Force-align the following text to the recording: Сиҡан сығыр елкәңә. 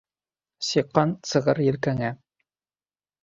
Сиҡан 0.67 1.11
сығыр 1.31 1.61
елкәңә. 1.65 2.11